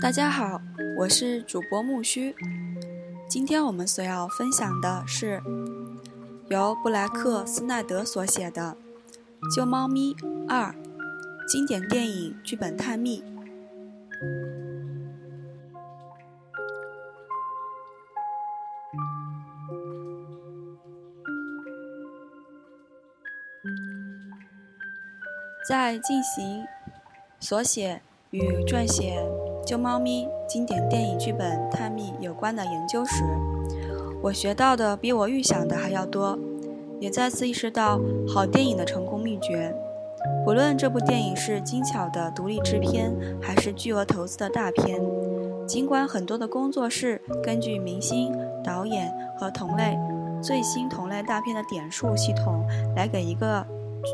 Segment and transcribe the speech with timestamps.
[0.00, 0.62] 大家好，
[0.96, 2.34] 我是主播木须。
[3.28, 5.42] 今天我们所要分享的是
[6.48, 8.78] 由布莱克斯奈德所写的
[9.54, 10.16] 《救猫咪
[10.48, 10.72] 二》
[11.46, 13.22] 经典电影剧本探秘。
[25.68, 26.64] 在进行
[27.38, 29.20] 所写与撰写
[29.64, 33.24] 《救猫咪》经典电影剧本探秘有关的研究时，
[34.22, 36.38] 我学到的比我预想的还要多，
[36.98, 39.74] 也再次意识到好电影的成功秘诀。
[40.44, 45.00] 不论这部电影是精巧的独立制片，还是巨额投资的大片，
[45.66, 49.96] 尽管很多的工作室根据明星、导演和同类
[50.42, 53.64] 最新同类大片的点数系统来给一个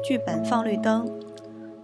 [0.05, 1.09] 剧本放绿灯。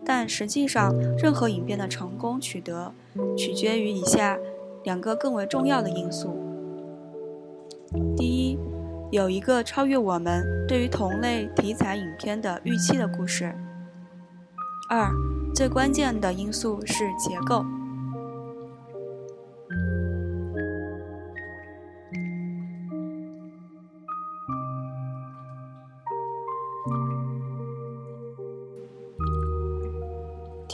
[0.04, 2.92] 但实际上，任何影片的成功取得，
[3.36, 4.38] 取决于以下
[4.84, 6.36] 两个更为重要的因素：
[8.16, 8.58] 第一，
[9.10, 13.46] 有一个超越我们对于同类题材影片的预期的故事；
[14.90, 15.10] 二，
[15.54, 17.64] 最关键的因素是结构。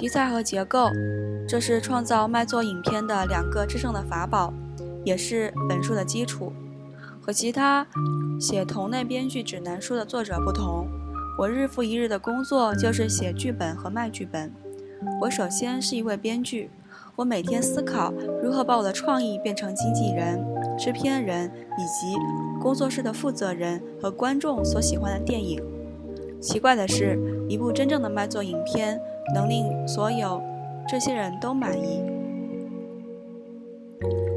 [0.09, 0.89] 题材和结构，
[1.47, 4.55] 这是创造卖座影片的两个制胜的法宝，
[5.05, 6.51] 也是本书的基础。
[7.21, 7.87] 和其他
[8.41, 10.89] 写同类编剧指南书的作者不同，
[11.39, 14.51] 我日复一日的工作就是写剧本和卖剧本。
[15.21, 16.71] 我首先是一位编剧，
[17.15, 18.11] 我每天思考
[18.43, 20.43] 如何把我的创意变成经纪人、
[20.79, 22.17] 制片人以及
[22.63, 25.63] 工作室的负责人和观众所喜欢的电影。
[26.41, 28.99] 奇怪的是，一部真正的卖座影片。
[29.35, 30.43] 能令所有
[30.89, 32.03] 这些人都满意。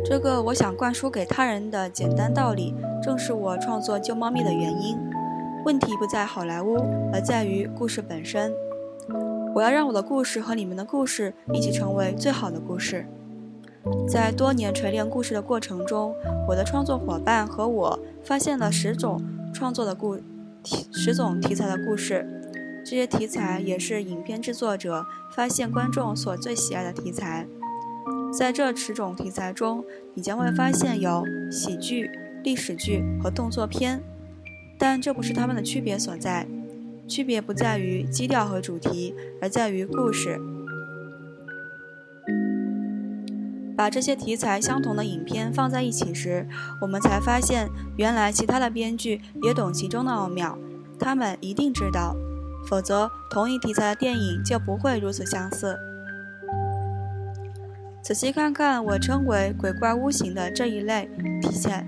[0.04, 4.98] 这个我想灌输给他人的简单道理，正是我创作《救猫咪》的原因。
[5.64, 6.78] 问题不在好莱坞，
[7.14, 8.52] 而在于故事本身。
[9.54, 13.06] 我要让我的故事和你们的故事一起成为最好的故事。
[14.08, 16.16] 在多年锤炼故事的过程中，
[16.48, 19.22] 我的创作伙伴和我发现了十种
[19.54, 20.18] 创作的故
[20.64, 22.41] 题，十种题材的故事。
[22.92, 27.48] 这些题材也是影片制作者发现观众所最喜爱的题材。
[28.38, 32.12] 在这十种题材中，你将会发现有喜剧、
[32.44, 34.04] 历史剧和动作片，
[34.78, 36.46] 但这不是它们的区别所在。
[37.08, 40.38] 区别不在于基调和主题，而在于故事。
[43.78, 46.46] 把这些题材相同的影片放在一起时，
[46.82, 50.60] 我们才发现，原来其他的编剧也懂其中的奥妙，
[51.00, 52.18] 他们一定知道。
[52.68, 55.78] 否则，同一题材的电影就不会如此相似。
[58.04, 61.10] 仔细看看我称为“鬼怪屋型”的这一类
[61.42, 61.86] 题材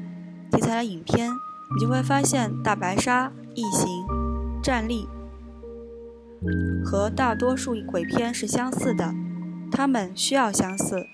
[0.52, 3.88] 题材的影片，你就会发现《大白鲨》《异形》
[4.62, 5.08] 《战栗》
[6.86, 9.14] 和大多数鬼片是相似的，
[9.72, 11.06] 它们需要相似。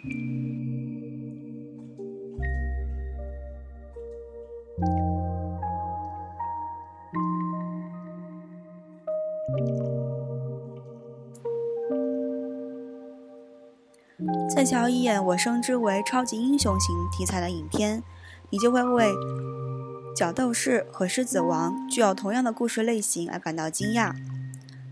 [14.60, 18.04] 再瞧一眼我称之为超级英雄型题材的影片，
[18.50, 19.06] 你就会为
[20.14, 24.14] 《角斗士》和《狮子王》具有同样的故事类型而感到惊讶。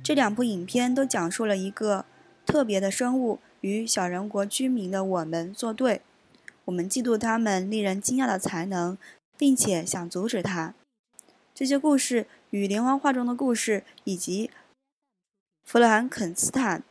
[0.01, 2.05] 这两部影片都讲述了一个
[2.45, 6.01] 特别的生物与小人国居民的我们作对，
[6.63, 8.97] 我们嫉妒他们令人惊讶的才能，
[9.37, 10.75] 并且想阻止他。
[11.53, 14.49] 这些故事与连环画中的故事以及
[15.65, 16.83] 弗兰肯斯坦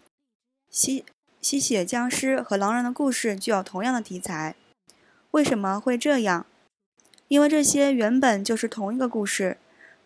[0.69, 1.06] 西
[1.46, 4.56] 吸血僵尸和狼人的故事具有同样的题材，
[5.30, 6.44] 为什么会这样？
[7.28, 9.56] 因为这些原本就是同一个故事，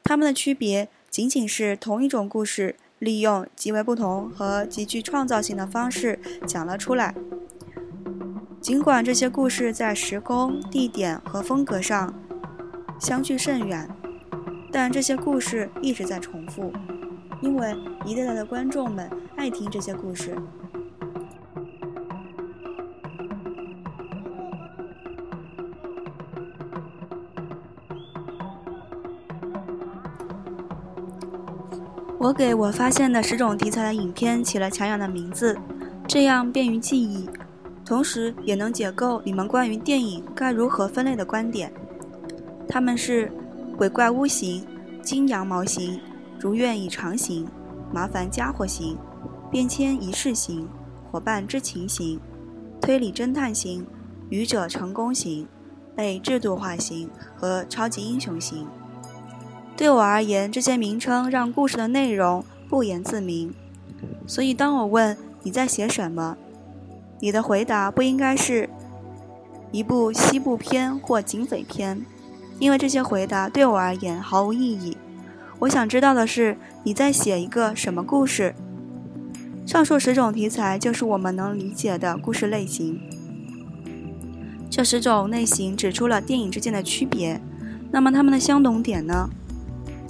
[0.03, 7.15] 它们的区别仅仅是同一种故事利用极为不同和极具创造性的方式讲了出来。
[8.61, 12.12] 尽管这些故事在时空、地点和风格上
[13.00, 13.88] 相距甚远，
[14.70, 16.70] 但这些故事一直在重复，
[17.41, 17.75] 因为
[18.05, 20.37] 一代代的观众们爱听这些故事。
[32.31, 35.59] 我给我发现的十种题材的影片起了抢眼的名字，
[36.06, 37.29] 这样便于记忆，
[37.85, 41.73] 同时也能解构你们关于电影该如何分类的观点。
[42.69, 43.32] 他们是
[43.77, 44.65] 鬼怪屋型、
[45.03, 46.00] 金羊毛型、
[46.38, 47.49] 如愿以偿型、
[47.93, 48.97] 麻烦家伙型、
[49.50, 50.69] 变迁仪式型、
[51.11, 52.21] 伙伴之情型、
[52.81, 53.85] 推理侦探型、
[54.29, 55.49] 愚者成功型、
[55.97, 58.69] 被制度化型和超级英雄型。
[59.81, 63.55] 对我而言，这些名称让故事的内容不言自明。
[64.27, 66.37] 所以，当我问你在写什么，
[67.19, 68.69] 你的回答不应该是
[69.73, 72.05] 一部西部片或警匪片，
[72.59, 74.99] 因为这些回答对我而言毫无意义。
[75.61, 78.55] 我想知道的是你在写一个什么故事。
[79.65, 83.00] 上述十种题材就是我们能理解的故事类型。
[84.69, 87.41] 这十种类型指出了电影之间的区别，
[87.91, 89.31] 那么它们的相同点呢？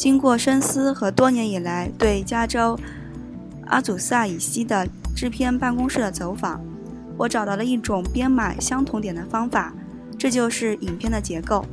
[0.00, 2.74] 经过深思和多年以来对加州
[3.66, 6.58] 阿祖萨以西的制片办公室的走访，
[7.18, 9.74] 我找到了一种编码相同点的方法，
[10.18, 11.66] 这就是影片的结构。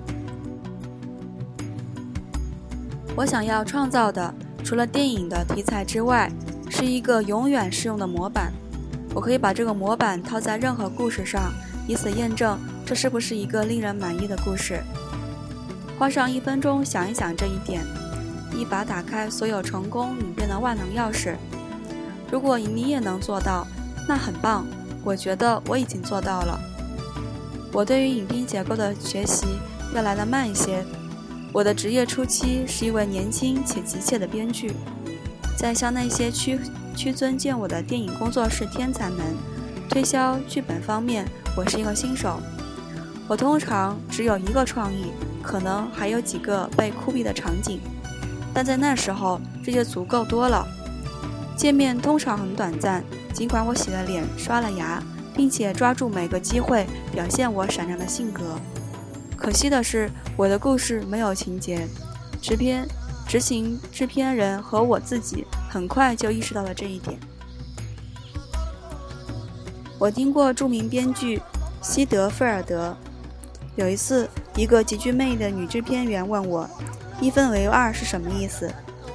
[3.16, 6.30] 我想要创造的，除了电影的题材之外，
[6.70, 8.52] 是一个永远适用的模板。
[9.16, 11.54] 我可以把这个模板套在任何故事上，
[11.88, 14.84] 以此验证这是不是一个令人满意的故事。
[15.98, 17.82] 花上一分钟想一想这一点，
[18.58, 21.36] 一把打开所有成功影片的万能钥匙。
[22.32, 23.66] 如果你也能做到，
[24.08, 24.66] 那很棒。
[25.04, 26.60] 我觉得我已经做到了。
[27.72, 29.46] 我对于影片结构的学习
[29.94, 30.84] 要来得慢一些。
[31.54, 34.74] 我的职业初期是一位年轻且急切的编剧，
[35.58, 36.60] 在向那些屈
[36.96, 39.20] 屈尊见我的电影工作室天才们
[39.90, 41.26] 推销剧本方面，
[41.56, 42.42] 我是一个新手。
[43.28, 45.06] 我通常只有一个创意，
[45.42, 47.80] 可能还有几个被酷毙的场景，
[48.58, 50.68] 但在那时候这就足够多了。
[51.56, 55.00] 见面通常很短暂，尽管我洗了脸、刷了牙，
[55.36, 58.60] 并且抓住每个机会表现我闪亮的性格。
[59.36, 61.88] 可惜的是，我的故事没有情节。
[62.42, 62.88] 制片、
[63.28, 67.20] 执行制片人和我自己很快就意识到了这一点。
[70.00, 71.40] 我听过著名编剧
[71.84, 72.98] 西德菲尔德。
[73.76, 76.68] 有一次，一个极具魅力的女制片员问我
[77.20, 78.72] ：“一分为二是什么意思？”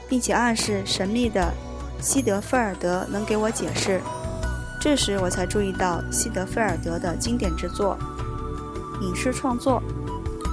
[0.08, 1.50] 并且暗示神秘的
[1.99, 3.99] 西德菲尔德能给我解释。
[4.78, 7.96] 这时，我才注意到西德菲尔德的经典之作——
[9.00, 9.82] 影视创作。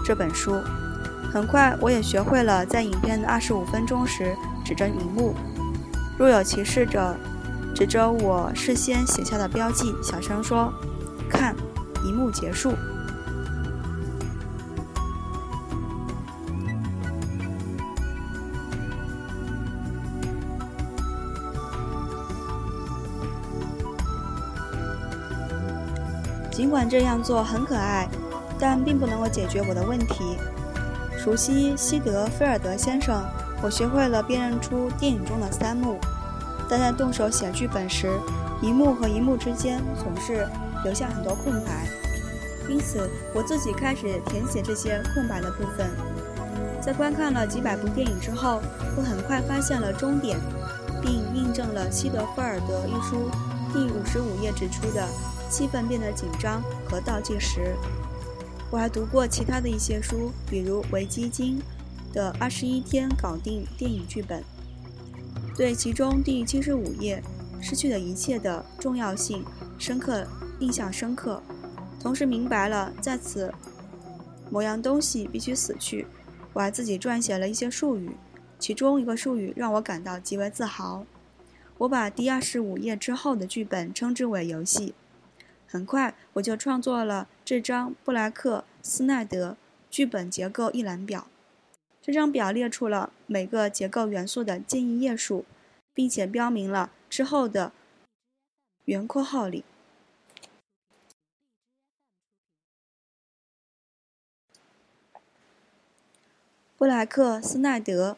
[0.06, 0.62] 这本书，
[1.34, 5.36] 很快我也学会了在影片的二十五分钟时指着荧幕，
[6.18, 7.14] 若有其事者
[7.76, 10.74] 指着我事先写下的标记，小声说
[11.30, 11.54] ：“看，
[12.06, 12.74] 一幕结束。”
[26.60, 28.06] 尽管这样做很可爱。
[28.62, 30.38] 但并不能够解决我的问题。
[31.18, 33.24] 熟悉西德菲尔德先生，
[33.62, 35.98] 我学会了辨认出电影中的三幕。
[36.70, 38.12] 但在动手写剧本时，
[38.62, 40.46] 一幕和一幕之间总是
[40.84, 41.88] 留下很多空白，
[42.68, 45.90] 因此我自己开始填写这些空白的部分。
[46.82, 48.62] 在观看了几百部电影之后，
[48.98, 50.38] 我很快发现了终点，
[51.02, 53.32] 并印证了西德菲尔德一书
[53.72, 55.08] 第五十五页指出的
[55.50, 57.76] 气氛变得紧张和倒计时。
[58.72, 61.60] 我还读过其他的一些书，比如维基金
[62.14, 64.42] 的《二十一天搞定电影剧本》，
[65.58, 67.24] 对其中第七十五页
[67.60, 69.44] “失去的一切”的重要性
[69.78, 70.26] 深刻
[70.60, 71.42] 印象深刻，
[72.00, 73.52] 同时明白了在此
[74.52, 76.06] 某样东西必须死去。
[76.54, 78.12] 我还自己撰写了一些术语，
[78.60, 81.06] 其中一个术语让我感到极为自豪。
[81.80, 84.94] 我把第二十五页之后的剧本称之为“游戏”。
[85.72, 89.56] 很快，我就创作了这张布莱克斯奈德
[89.92, 91.28] 剧本结构一览表。
[92.02, 95.46] 这张表列出了每个结构元素的建议页数，
[95.94, 97.72] 并且标明了之后的
[98.86, 99.64] 圆括号里。
[106.76, 108.18] 布莱克斯奈德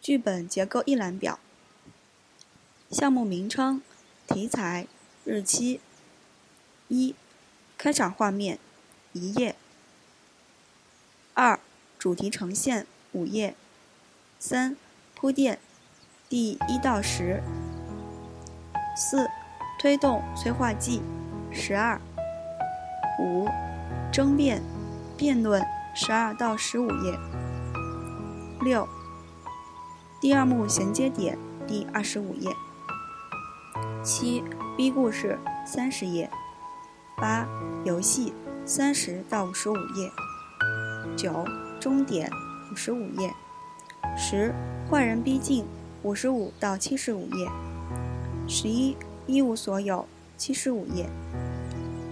[0.00, 1.38] 剧本结构一览表。
[2.90, 3.80] 项目名称、
[4.26, 4.88] 题材、
[5.24, 5.80] 日期。
[6.88, 7.14] 一、
[7.76, 8.58] 开场画面，
[9.12, 9.54] 一页。
[11.34, 11.60] 二、
[11.98, 13.54] 主题呈现，五页。
[14.38, 14.76] 三、
[15.14, 15.58] 铺垫，
[16.28, 17.42] 第一到十。
[18.96, 19.28] 四、
[19.78, 21.02] 推动催化剂，
[21.52, 22.00] 十二。
[23.20, 23.48] 五、
[24.10, 24.62] 争辩，
[25.16, 25.62] 辩论，
[25.94, 27.18] 十二到十五页。
[28.62, 28.88] 六、
[30.20, 32.50] 第二幕衔接点，第二十五页。
[34.02, 34.42] 七、
[34.76, 36.30] B 故事，三十页。
[37.20, 37.46] 八、
[37.84, 38.32] 游戏，
[38.64, 40.10] 三十到五十五页。
[41.16, 41.44] 九、
[41.80, 42.30] 终点，
[42.72, 43.32] 五十五页。
[44.16, 44.54] 十、
[44.88, 45.64] 坏人逼近，
[46.02, 47.48] 五十五到七十五页。
[48.46, 48.96] 十一、
[49.26, 50.06] 一无所有，
[50.36, 51.06] 七十五页。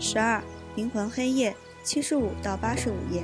[0.00, 0.42] 十二，
[0.74, 3.22] 灵魂黑夜，七十五到八十五页。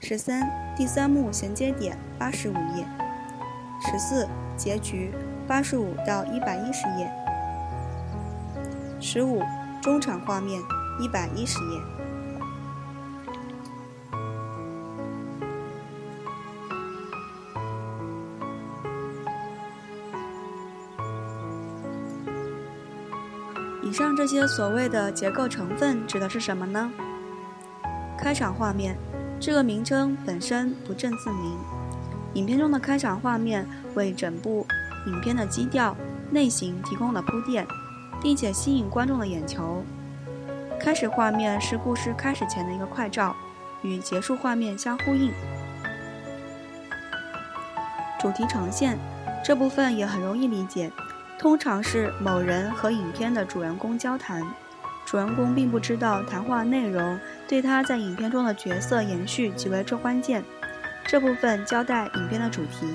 [0.00, 2.86] 十三，第三幕衔接点，八十五页。
[3.80, 4.26] 十四，
[4.56, 5.12] 结局，
[5.46, 7.10] 八十五到一百一十页。
[9.00, 9.42] 十五，
[9.84, 10.62] 中场画面，
[10.98, 11.78] 一百一十页。
[23.82, 26.90] 以上这些所谓的结构成分指的是什么呢？
[28.16, 28.96] 开场画面，
[29.38, 31.58] 这个名称本身不正自明。
[32.32, 34.66] 影片中的开场画面为整部
[35.08, 35.94] 影片的基调、
[36.32, 37.66] 类型提供了铺垫，
[38.24, 39.84] 并且吸引观众的眼球。
[40.80, 43.36] 开始画面是故事开始前的一个快照，
[43.82, 45.30] 与结束画面相呼应。
[48.18, 48.98] 主题呈现
[49.44, 50.90] 这部分也很容易理解。
[51.38, 54.42] 通常是某人和影片的主人公交谈，
[55.04, 60.42] 主人公并不知道谈话内容对他在影片中的角色延续极为之关键。
[61.06, 62.94] 这部分交代影片的主题。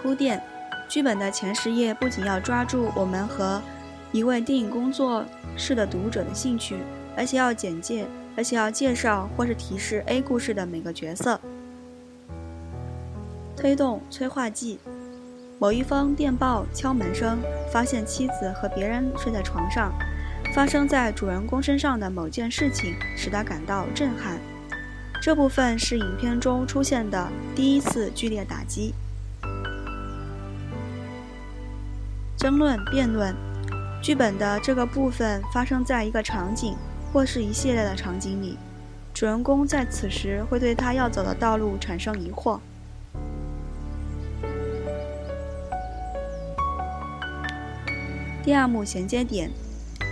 [0.00, 0.40] 铺垫，
[0.88, 3.60] 剧本的前十页不仅要抓住我们和
[4.12, 5.24] 一位电影工作
[5.56, 6.76] 室的读者的兴趣，
[7.16, 11.40] 而且要简介，而且要介绍或是提示 A 故事的每个角色。
[13.56, 14.78] 推动催化剂。
[15.58, 17.38] 某一封电报敲门声，
[17.72, 19.92] 发现妻子和别人睡在床上。
[20.54, 24.38] 发生在主人公身上的某件事情使他感到震撼。
[25.20, 28.94] 这部分是影片中出现的第一次剧烈打击。
[32.46, 33.34] 争论辩论，
[34.00, 36.76] 剧本的这个部分发生在一个场景
[37.12, 38.56] 或是一系列的场景里。
[39.12, 42.60] 主人公在此时会对他要走的道路产生疑惑。
[48.44, 49.50] 第二幕衔接点，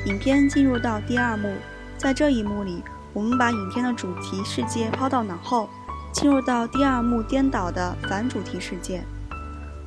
[0.06, 1.54] 影片进入到第二幕，
[1.96, 5.68] 在这一幕里，我们把影片的主题世界抛到脑后，
[6.10, 9.04] 进入到第二幕颠倒的反主题世界。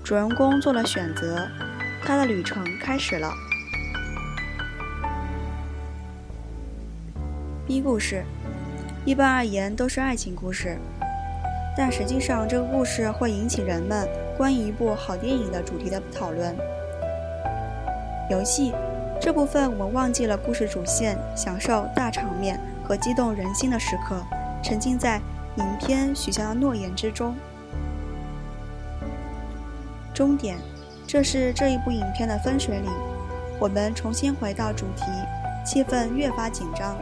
[0.01, 1.45] 主人公做了选择，
[2.07, 3.33] 他的旅程开始了。
[7.67, 8.23] B 故事，
[9.03, 10.77] 一般而言都是爱情故事，
[11.75, 16.55] 但实际上这个故事会引起人们关于一部好电影的主题的讨论。
[18.29, 18.73] 游戏
[19.19, 24.15] 这部分，我们忘记了故事主线，享受大场面和激动人心的时刻，
[24.63, 25.19] 沉浸在
[25.57, 27.35] 影片许下的诺言之中。
[30.13, 30.57] 终点，
[31.07, 32.91] 这是这一部影片的分水岭。
[33.57, 35.05] 我们重新回到主题，
[35.65, 36.97] 气氛越发紧张。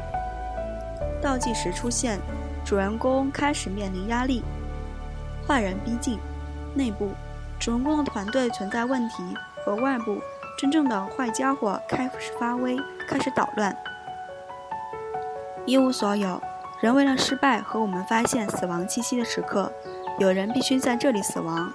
[1.19, 2.19] 倒计时出现，
[2.63, 4.43] 主人公开始面临压力，
[5.47, 6.19] 坏人逼近，
[6.75, 7.09] 内部，
[7.59, 9.15] 主人公的团队存在问题
[9.65, 10.21] 和外部。
[10.57, 12.77] 真正的坏家伙开始发威，
[13.09, 13.75] 开始捣乱。
[15.65, 16.41] 一无所有，
[16.79, 19.69] 人为了失败和我们发现死亡气息的时刻，
[20.19, 21.73] 有人必须在这里死亡。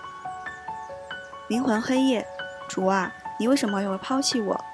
[1.51, 2.25] 灵魂黑夜，
[2.69, 4.65] 主啊，你为什么会抛弃我？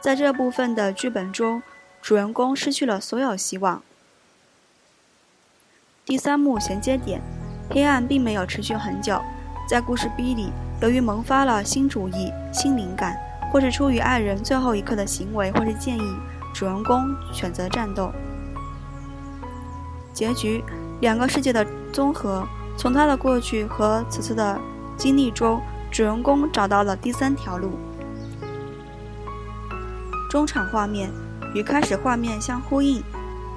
[0.00, 1.62] 在这部分的剧本中，
[2.00, 3.82] 主人公失去了所有希望。
[6.02, 7.20] 第三幕衔接点，
[7.68, 9.20] 黑暗并没有持续很久，
[9.68, 10.50] 在故事 B 里，
[10.80, 13.20] 由于萌发了新主意、新灵感。
[13.52, 16.16] 或是出于爱人最后一刻的行为，或是建议，
[16.54, 18.10] 主人公选择战斗。
[20.14, 20.64] 结局，
[21.02, 24.58] 两个世界的综合，从他的过去和此次的
[24.96, 25.60] 经历中，
[25.94, 27.78] 主人公找到了第三条路。
[30.28, 31.08] 中场画面
[31.54, 33.00] 与开始画面相呼应，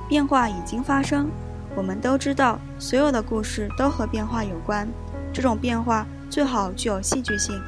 [0.08, 1.32] 变化已经发生。
[1.75, 4.88] 我们都知道，所有的故事都和变化有关，
[5.34, 7.60] 这种变化最好具有戏剧性。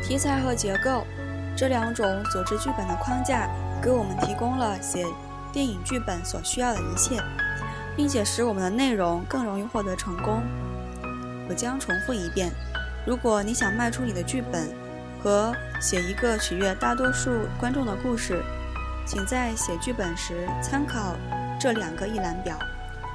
[0.00, 1.04] 题材和结构
[1.56, 3.48] 这两种组织剧本的框架，
[3.82, 5.06] 给我们提供了写
[5.52, 7.20] 电影剧本所需要的一切，
[7.96, 10.42] 并且使我们的内容更容易获得成功。
[11.48, 12.52] 我将重复一遍：
[13.06, 14.68] 如果你想卖出你的剧本
[15.22, 18.42] 和写一个取悦大多数观众的故事，
[19.06, 21.16] 请在写剧本时参考
[21.58, 22.56] 这两个一览表，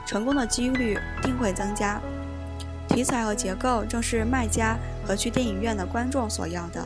[0.06, 2.02] 成功的几率定会增加。
[2.88, 6.86] 题材和结构正是卖家和去电影院的观众所要的。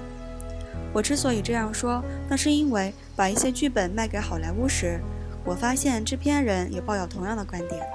[0.92, 5.00] 我之所以这样说，那是因为把一些剧本卖给好莱坞时，
[5.46, 7.88] 我发现制片人也抱有同样的观点。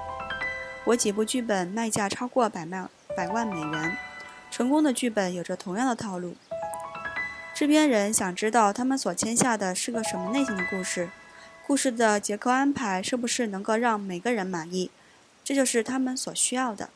[0.85, 3.97] 我几部剧本卖价超过百万百万美元，
[4.49, 6.35] 成功的剧本有着同样的套路。
[7.53, 11.09] 制片人想知道他们所签下的是个什么类型的故事，
[11.65, 14.91] 故事的结构安排是不是能够让每个人满意，
[15.43, 16.89] 这就是他们所需要的。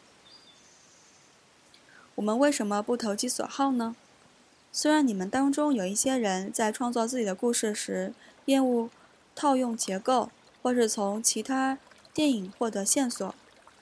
[2.15, 3.95] 我们为什么不投其所好呢？
[4.71, 8.13] 虽然你们当中有一些人在创作自己的故事时
[8.45, 8.89] 厌恶
[9.35, 10.29] 套用结构，
[10.61, 11.77] 或是从其他
[12.13, 13.33] 电影获得线索，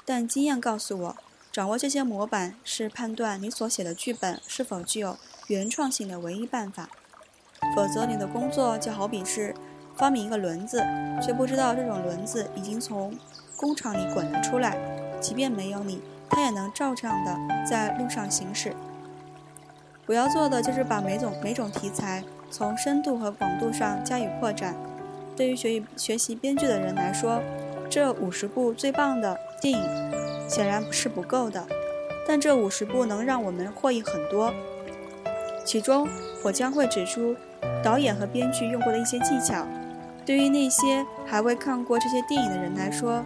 [0.05, 1.17] 但经验告诉我，
[1.51, 5.17] 掌握这些模板是判断你所写的剧本是否具有
[5.47, 6.89] 原创性的唯一办法。
[7.75, 9.53] 否则，你的工作就好比是
[9.95, 10.81] 发明一个轮子，
[11.21, 13.17] 却不知道这种轮子已经从
[13.55, 14.77] 工厂里滚了出来，
[15.19, 15.99] 即便没有你。
[16.29, 17.35] 它也能照常的
[17.67, 18.75] 在路上行驶。
[20.07, 24.75] 我要做的就是把每种每种题材从深度和广度上加以扩展。
[25.35, 27.41] 对于学习学习编剧的人来说，
[27.89, 31.63] 这五十部最棒的电影显然是不够的，
[32.25, 34.53] 但这五十部能让我们获益很多。
[35.65, 36.07] 其中，
[36.41, 37.35] 我将会指出
[37.83, 39.67] 导演和编剧用过的一些技巧。
[40.25, 43.23] 对于那些还未看过这些电影的人来说，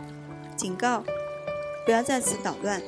[0.55, 1.03] 警告。
[1.83, 2.79] 不要在此捣乱。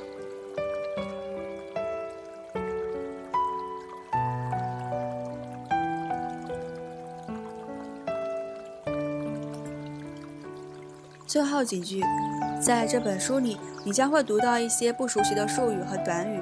[11.34, 12.00] 最后几句，
[12.60, 16.40] 在这本书里，你将会读到一些不熟悉的术语和短语。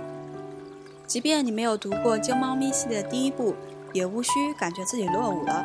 [1.07, 3.55] 即便你没有读过《救猫咪》系列的第一部，
[3.95, 5.65] 也无需感觉自己落伍了。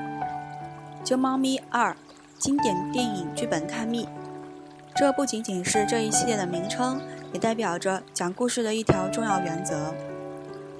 [1.04, 1.92] 《救猫咪二》
[2.40, 4.08] 经典电影剧本探秘。
[4.96, 7.02] 这不仅仅是这一系列的名称，
[7.34, 9.94] 也代表着讲故事的一条重要原则。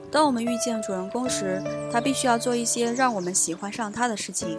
[0.10, 1.62] 当我们遇见主人公时，
[1.92, 4.58] 他必须要做一些让我们喜欢上他的事情。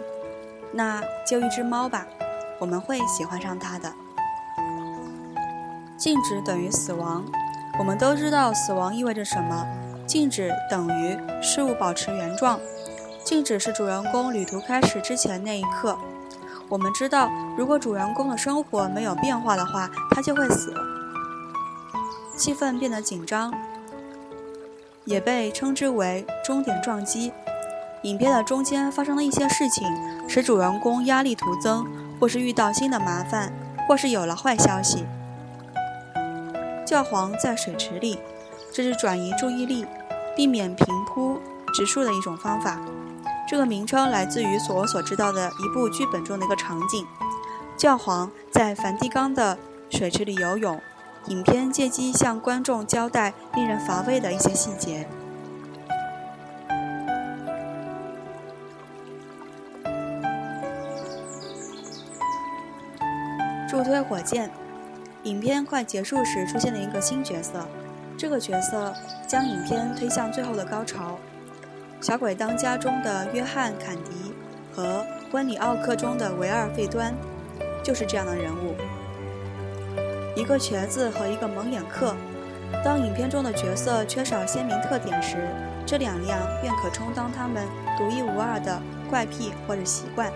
[0.71, 2.05] 那就一只猫吧，
[2.59, 3.91] 我们会喜欢上它的。
[5.97, 7.25] 静止等于死亡，
[7.77, 9.65] 我们都知道死亡意味着什么。
[10.07, 12.59] 静止等于事物保持原状，
[13.23, 15.97] 静止是主人公旅途开始之前那一刻。
[16.67, 20.73] 我们知道，如果主人公的生活没有变化的话，他就会死。
[22.37, 23.53] 气氛变得紧张，
[25.05, 27.31] 也被称之为终点撞击。
[28.03, 29.85] 影片的中间发生了一些事情，
[30.27, 31.85] 使主人公压力徒增，
[32.19, 33.51] 或是遇到新的麻烦，
[33.87, 35.05] 或是有了坏消息。
[36.85, 38.19] 教皇在水池里，
[38.73, 39.85] 这是转移注意力、
[40.35, 41.39] 避免平铺
[41.73, 42.79] 直述的一种方法。
[43.47, 47.05] 这个名称来自于所我所知道的一部剧本中的一个场景：
[47.77, 49.57] 教皇在梵蒂冈的
[49.89, 50.79] 水池里游泳。
[51.27, 55.07] 影片借机向观众交代令人乏味的一些细节。
[64.09, 64.49] 火箭。
[65.23, 67.65] 影片快结束时出现了一个新角色，
[68.17, 68.93] 这个角色
[69.27, 71.19] 将影片推向最后的高潮。
[72.05, 74.33] 《小鬼当家》中的约翰·坎迪
[74.73, 77.13] 和《温里奥克》中的维尔·费端，
[77.83, 78.75] 就是这样的人物。
[80.35, 82.15] 一个瘸子和一个蒙眼客。
[82.85, 85.49] 当影片中的角色缺少鲜明特点时，
[85.85, 87.67] 这两样便可充当他们
[87.97, 90.31] 独一无二的怪癖或者习惯。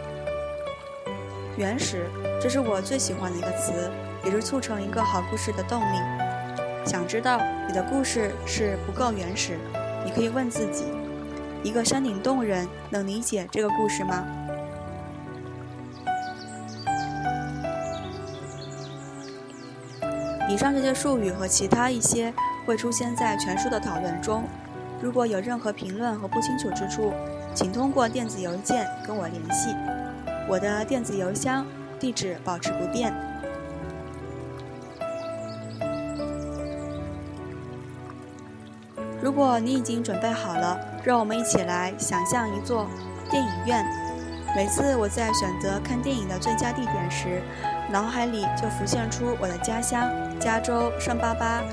[1.55, 2.09] 原始，
[2.43, 3.89] 这是我最喜欢的一个词，
[4.25, 5.97] 也是促成一个好故事的动力。
[6.85, 9.57] 想知道你的故事是不够原始，
[10.03, 10.83] 你可以问自己。
[11.63, 14.27] 一个山顶洞人能理解这个故事吗？
[20.49, 22.33] 以上这些术语和其他一些
[22.65, 24.43] 会出现在全书的讨论中。
[25.01, 27.13] 如果有任何评论和不清楚之处，
[27.55, 29.73] 请通过电子邮件跟我联系。
[30.49, 31.65] 我的电子邮箱
[32.03, 33.13] 地址保持不变。
[39.21, 42.89] 如果你已经准备好了，让我们一起来想象一座
[43.31, 43.85] 电影院。
[44.53, 47.41] 每次我在选择看电影的最佳地点时，
[47.89, 51.63] 脑海里就浮现出我的家乡——加州圣巴巴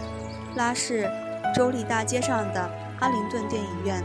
[0.54, 1.10] 拉市
[1.52, 4.00] 州立大街上的阿灵顿电影院。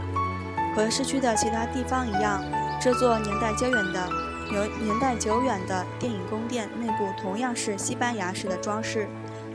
[0.74, 2.42] 和市区的其他地方一样，
[2.80, 4.08] 这座年代久远的、
[4.52, 9.08] 有年代久远的电影宫殿内部同样是西班牙式的装饰，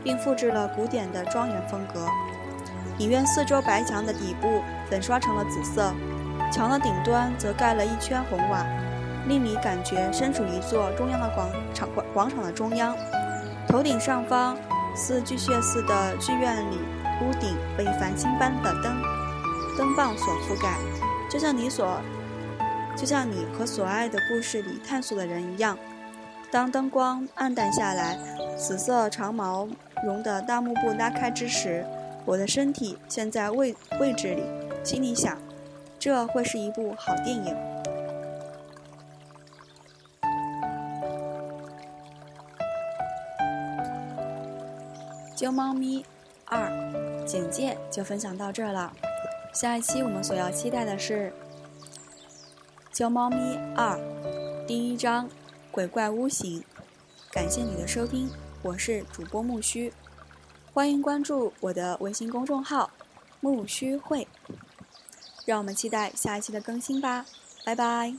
[0.04, 2.06] 并复制了古典的庄园风格。
[2.98, 5.94] 影院四周白墙的底部粉刷成了紫色，
[6.52, 8.66] 墙的顶端则盖了一圈红瓦，
[9.28, 12.96] 令你感觉身处一座中央的广场广广场的中央。
[13.68, 14.58] 头顶上方
[14.94, 16.80] 似巨穴似的剧院里，
[17.22, 19.02] 屋顶被繁星般的灯
[19.78, 20.76] 灯棒所覆盖，
[21.30, 21.98] 就像你所
[22.98, 25.78] 就像你和所爱的故事里探索的人一样。
[26.52, 28.20] 当灯光暗淡下来
[28.58, 29.68] 紫色长毛
[30.06, 31.86] 绒的大幕布拉开之时
[32.26, 34.44] 我的身体现在位位置里。
[34.84, 35.38] 心里想
[36.00, 37.56] 这会是一部好电影
[45.36, 46.04] 啾猫咪
[46.46, 46.70] 二
[47.26, 48.92] 简介就分享到这了。
[49.54, 51.34] 下一期我们所要期待的是
[53.02, 53.98] 小猫咪二》
[54.68, 55.28] 第一章
[55.72, 56.64] 鬼怪屋行。
[57.32, 58.30] 感谢你的收听，
[58.62, 59.92] 我是主播木须，
[60.72, 62.92] 欢迎关注我的微信公众号
[63.40, 64.28] 木须会，
[65.46, 67.26] 让我们期待下一期的更新吧，
[67.66, 68.14] 拜拜。